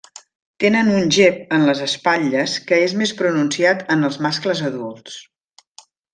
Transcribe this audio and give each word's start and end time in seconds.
Tenen 0.61 0.87
un 0.93 1.11
gep 1.17 1.53
en 1.57 1.65
les 1.67 1.83
espatlles 1.87 2.55
que 2.71 2.79
és 2.87 2.95
més 3.03 3.13
pronunciat 3.21 3.85
en 3.97 4.09
els 4.09 4.19
mascles 4.29 4.65
adults. 4.73 5.21